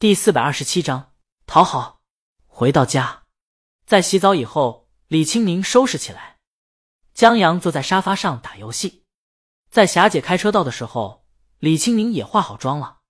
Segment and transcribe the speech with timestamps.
[0.00, 1.12] 第四百二十七章
[1.44, 2.00] 讨好。
[2.46, 3.24] 回到家，
[3.84, 6.38] 在洗澡以后，李青宁收拾起来。
[7.12, 9.04] 江阳坐在沙发上打游戏。
[9.70, 11.26] 在霞姐开车到的时候，
[11.58, 13.00] 李青宁也化好妆了。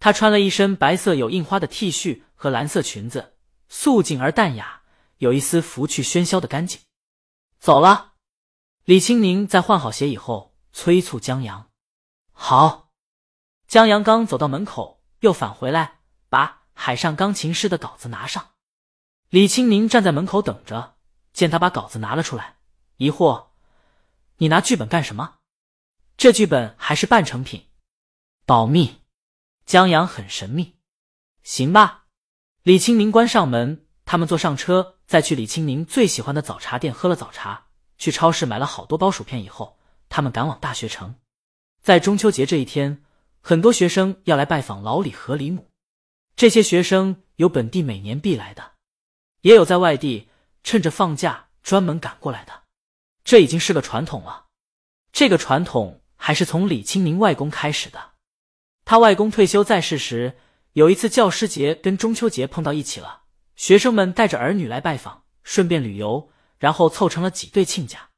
[0.00, 3.36] 她穿了一身白色有印花的 T 恤和蓝色裙子，
[3.68, 4.82] 素净而淡雅，
[5.18, 6.80] 有一丝拂去喧嚣的干净。
[7.60, 8.14] 走了。
[8.82, 11.70] 李青宁在换好鞋以后，催促江阳
[12.34, 12.90] ：“好。”
[13.68, 16.00] 江阳刚走到门口，又返回来。
[16.32, 18.52] 把海上钢琴师的稿子拿上。
[19.28, 20.96] 李青宁站在门口等着，
[21.34, 22.56] 见他把稿子拿了出来，
[22.96, 23.48] 疑惑
[24.38, 25.40] ：“你拿剧本干什么？
[26.16, 27.66] 这剧本还是半成品，
[28.46, 29.02] 保密。”
[29.66, 30.76] 江阳很神秘。
[31.42, 32.04] 行吧。
[32.62, 37.66] 李青宁关上门，他们坐上车，再去李青宁最喜欢的早茶店喝了早茶，
[37.98, 39.44] 去超市买了好多包薯片。
[39.44, 41.16] 以后，他们赶往大学城。
[41.82, 43.04] 在中秋节这一天，
[43.42, 45.68] 很多学生要来拜访老李和李母。
[46.34, 48.72] 这些学生有本地每年必来的，
[49.42, 50.28] 也有在外地
[50.64, 52.64] 趁着放假专门赶过来的，
[53.22, 54.46] 这已经是个传统了。
[55.12, 58.12] 这个传统还是从李清明外公开始的。
[58.84, 60.38] 他外公退休在世时，
[60.72, 63.22] 有一次教师节跟中秋节碰到一起了，
[63.54, 68.08] 学生们带着儿女来拜访，顺便旅游，然后凑成了几对亲家。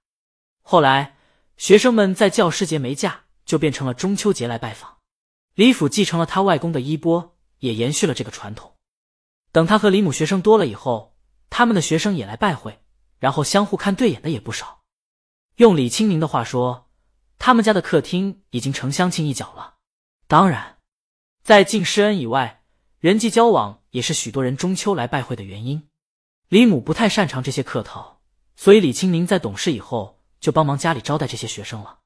[0.62, 1.17] 后来
[1.56, 4.98] 学生们在教师节没假，就变成了中秋节来拜访。
[5.55, 7.33] 李府继承了他外公的衣钵。
[7.58, 8.77] 也延续了这个传统。
[9.52, 11.16] 等他和李母学生多了以后，
[11.48, 12.80] 他们的学生也来拜会，
[13.19, 14.83] 然后相互看对眼的也不少。
[15.56, 16.91] 用李清明的话说，
[17.38, 19.77] 他们家的客厅已经成相亲一角了。
[20.27, 20.78] 当然，
[21.42, 22.64] 在敬师恩以外，
[22.98, 25.89] 人际交往也是许多人中秋来拜会的原因。
[26.48, 28.20] 李母不太擅长这些客套，
[28.56, 32.00] 所以李清明在懂事以后就帮忙家里招待这些学生了。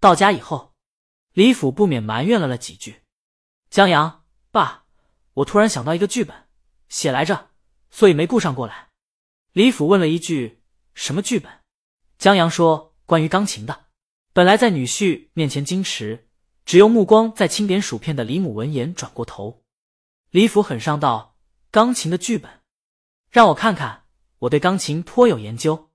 [0.00, 0.72] 到家以后，
[1.32, 3.02] 李府不免埋怨了了几句
[3.68, 4.84] ：“江阳，爸。”
[5.34, 6.34] 我突然想到一个剧本，
[6.88, 7.50] 写来着，
[7.90, 8.88] 所以没顾上过来。
[9.52, 10.62] 李府问了一句
[10.94, 11.50] ：“什么剧本？”
[12.18, 13.86] 江阳说：“关于钢琴的。”
[14.34, 16.28] 本来在女婿面前矜持，
[16.64, 19.62] 只用目光在清点薯片的李母闻言转过头。
[20.30, 21.36] 李府很上道
[21.70, 22.60] ：“钢琴的剧本，
[23.30, 24.04] 让我看看，
[24.40, 25.90] 我对钢琴颇有研究。”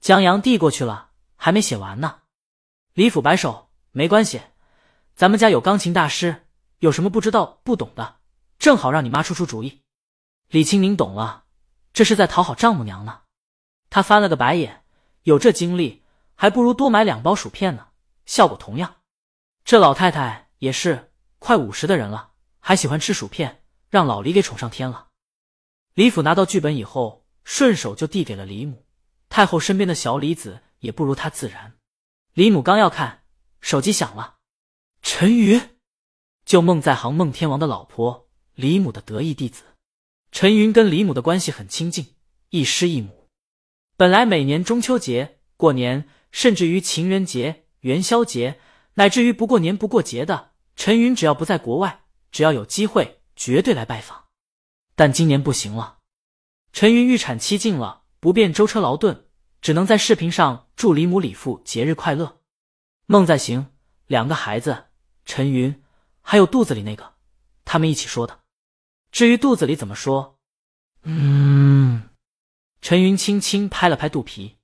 [0.00, 2.22] 江阳递过去了，还没写完呢。
[2.94, 4.42] 李府摆手：“没关系，
[5.14, 6.46] 咱们家有钢琴大师，
[6.82, 8.16] 有什么不知道不懂的？”
[8.58, 9.82] 正好让你妈出出主意。
[10.48, 11.44] 李清明懂了，
[11.92, 13.22] 这是在讨好丈母娘呢。
[13.88, 14.82] 他翻了个白眼，
[15.22, 16.02] 有这精力，
[16.34, 17.88] 还不如多买两包薯片呢，
[18.26, 18.96] 效果同样。
[19.64, 25.08] 这老太太也是快五十的人了，还喜欢吃薯片，让老李给宠上天了。
[25.94, 28.84] 李府拿到剧本以后，顺手就递给了李母。
[29.28, 31.74] 太后身边的小李子也不如他自然。
[32.34, 33.24] 李母刚要看，
[33.60, 34.36] 手机响了，
[35.00, 35.60] 陈瑜，
[36.52, 38.28] 就孟在行孟天王的老婆。
[38.56, 39.62] 李母的得意弟子
[40.30, 42.08] 陈云跟李母的关系很亲近，
[42.50, 43.30] 一师一母。
[43.96, 48.60] 本来每年中秋节、过年，甚至于情人节、元宵节，
[48.96, 54.24] 乃至于不过年不过节的，陈云只要不在国外，只要有机会，绝对来拜访。
[54.94, 56.00] 但今年不行了，
[56.74, 59.24] 陈云预产期近了，不便舟车劳顿，
[59.62, 62.42] 只能在视频上祝李母李父节日快乐。
[63.06, 63.68] 孟在行，
[64.06, 64.88] 两个孩子，
[65.24, 65.81] 陈云
[66.22, 67.14] 还有肚子里那个，
[67.64, 68.40] 他们一起说的。
[69.10, 70.38] 至于肚子里怎么说，
[71.02, 72.08] 嗯，
[72.80, 74.56] 陈云轻轻拍了拍肚皮，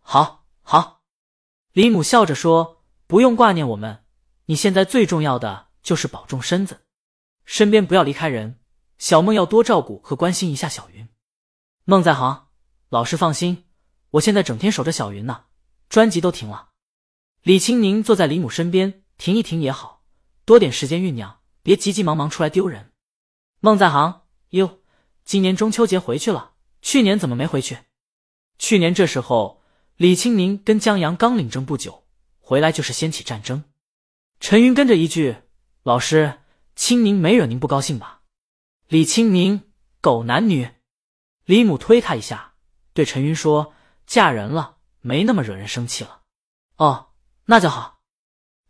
[0.00, 1.02] 好好。
[1.72, 4.04] 李母笑着说：“不用挂念我们，
[4.46, 6.86] 你现在最重要的就是保重身子，
[7.44, 8.60] 身边不要离开人。
[8.98, 11.06] 小梦要多照顾和关心一下小云。
[11.84, 12.48] 梦在行，
[12.88, 13.64] 老师放心，
[14.12, 15.44] 我现在整天守着小云呢，
[15.88, 16.70] 专辑都停了。”
[17.42, 19.95] 李青宁坐在李母身边，停一停也好，
[20.46, 22.92] 多点时间酝酿，别急急忙忙出来丢人。
[23.58, 24.78] 孟在行哟，
[25.24, 27.78] 今年中秋节回去了，去年怎么没回去？
[28.56, 29.60] 去年这时候，
[29.96, 32.04] 李清宁跟江阳刚领证不久，
[32.38, 33.64] 回来就是掀起战争。
[34.38, 35.38] 陈云跟着一句
[35.82, 36.38] ：“老师，
[36.76, 38.22] 清宁没惹您不高兴吧？”
[38.86, 39.62] 李清宁
[40.00, 40.70] 狗男女。
[41.44, 42.54] 李母推他一下，
[42.92, 43.74] 对陈云说
[44.06, 46.22] ：“嫁人了，没那么惹人生气了。”
[46.78, 47.08] 哦，
[47.46, 47.98] 那就好。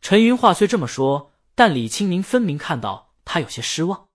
[0.00, 4.06] 陈云话虽这么说，但李清明分明看到他有些失望。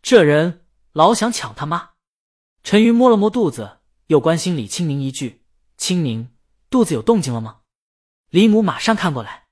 [0.00, 1.90] 这人老想抢他妈。
[2.62, 5.44] 陈云摸了摸肚子，又关心李清明一句
[5.76, 6.34] ：“清明，
[6.70, 7.62] 肚子有动静了吗？”
[8.30, 9.46] 李母马上看过来。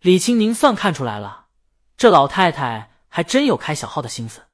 [0.00, 1.48] 李清明算看出来了，
[1.96, 4.46] 这老太太还真有开小号的心思。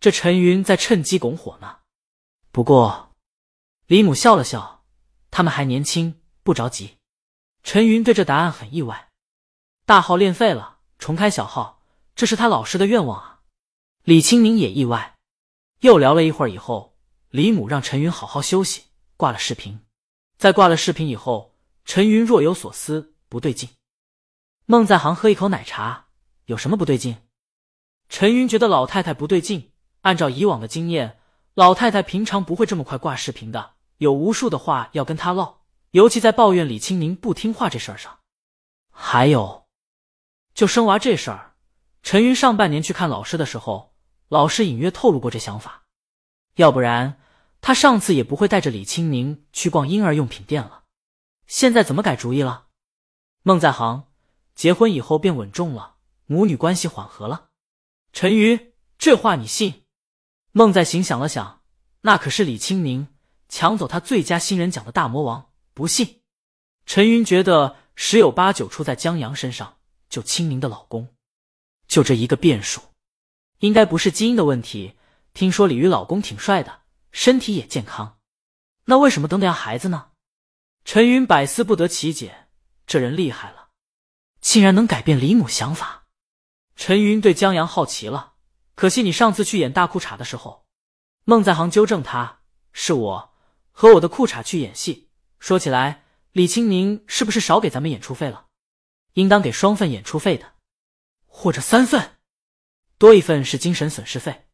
[0.00, 1.78] 这陈云在趁机拱火呢。
[2.52, 3.14] 不过，
[3.86, 4.84] 李母笑了笑，
[5.30, 6.98] 他们还年轻，不着急。
[7.62, 9.08] 陈云对这答案很意外。
[9.84, 11.80] 大号练废了，重开小号，
[12.14, 13.40] 这是他老师的愿望啊。
[14.02, 15.14] 李青宁也意外。
[15.80, 16.96] 又聊了一会儿以后，
[17.30, 18.86] 李母让陈云好好休息，
[19.16, 19.80] 挂了视频。
[20.36, 21.54] 在挂了视频以后，
[21.84, 23.68] 陈云若有所思，不对劲。
[24.66, 26.06] 孟在行喝一口奶茶，
[26.46, 27.18] 有什么不对劲？
[28.08, 29.70] 陈云觉得老太太不对劲。
[30.00, 31.20] 按照以往的经验，
[31.54, 35.60] 老太太平常不会这么快挂视频的，有无数的话要跟他唠，
[35.92, 38.18] 尤其在抱怨李青宁不听话这事儿上。
[38.90, 39.67] 还有，
[40.58, 41.54] 就生娃这事儿，
[42.02, 43.94] 陈云上半年去看老师的时候，
[44.26, 45.84] 老师隐约透露过这想法，
[46.56, 47.20] 要不然
[47.60, 50.82] 他上次也不会带着李青宁去逛婴儿用品店了。
[51.46, 52.64] 现在怎么改主意了？
[53.44, 54.08] 孟在行
[54.56, 55.94] 结婚以后变稳重了，
[56.26, 57.50] 母女关系缓和了。
[58.12, 59.84] 陈云，这话你信？
[60.50, 61.60] 孟在行想了想，
[62.00, 63.06] 那可是李青宁
[63.48, 66.22] 抢走他最佳新人奖的大魔王，不信。
[66.84, 69.77] 陈云觉得十有八九出在江阳身上，
[70.08, 71.14] 就青宁的老公，
[71.86, 72.80] 就这一个变数，
[73.58, 74.94] 应该不是基因的问题。
[75.34, 76.82] 听说李鱼老公挺帅的，
[77.12, 78.18] 身体也健康，
[78.86, 80.10] 那为什么等等要孩子呢？
[80.84, 82.48] 陈云百思不得其解，
[82.86, 83.68] 这人厉害了，
[84.40, 86.06] 竟然能改变李母想法。
[86.74, 88.34] 陈云对江阳好奇了。
[88.74, 90.64] 可惜你上次去演大裤衩的时候，
[91.24, 92.40] 孟在行纠正他，
[92.72, 93.34] 是我
[93.70, 95.10] 和我的裤衩去演戏。
[95.38, 98.46] 说起来，李青宁是不是少给咱们演出费了？
[99.18, 100.52] 应当给双份演出费的，
[101.26, 102.18] 或者三份，
[102.98, 104.46] 多一份是精神损失费，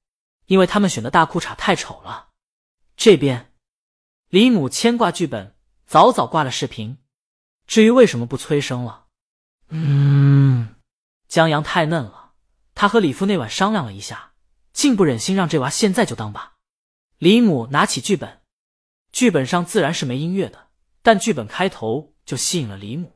[0.47, 2.31] 因为他们选的大裤衩太丑了。
[2.97, 3.53] 这边，
[4.31, 6.97] 李母牵挂剧本，早早挂了视频。
[7.67, 9.09] 至于为什么不催生了，
[9.69, 10.77] 嗯，
[11.29, 12.33] 江阳太嫩了。
[12.75, 14.33] 他和李父那晚商量了一下，
[14.73, 16.55] 竟不忍心让这娃现在就当爸。
[17.19, 18.41] 李母拿起剧本，
[19.13, 20.71] 剧本上自然是没音乐的，
[21.03, 23.14] 但剧本开头就吸引了李母。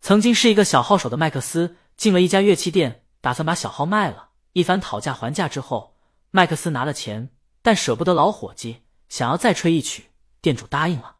[0.00, 4.30] 曾经是一个小号手的麦克斯进了一家乐器店，打算把小号卖了。
[4.52, 5.96] 一番讨价还价之后，
[6.30, 7.30] 麦克斯拿了钱，
[7.62, 10.10] 但舍不得老伙计，想要再吹一曲。
[10.40, 11.16] 店主答应了。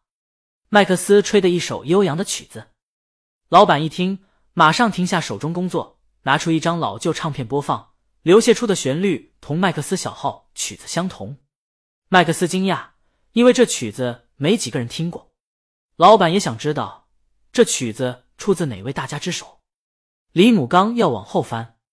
[0.69, 2.69] 麦克斯吹的一首悠扬的曲子，
[3.49, 4.20] 老板一听，
[4.55, 5.96] 马上停下手中工作。
[6.22, 11.38] 拿出一张老旧唱片播放，流泻出的旋律同麦克斯小号曲子相同。
[12.08, 12.88] 麦克斯惊讶，
[13.31, 15.31] 因为这曲子没几个人听过。
[15.96, 17.06] 老板也想知道
[17.52, 19.61] 这曲子出自哪位大家之手。
[20.33, 21.75] 李母刚要往后翻，